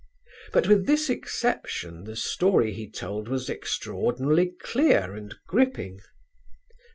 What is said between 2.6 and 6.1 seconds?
he told was extraordinarily clear and gripping.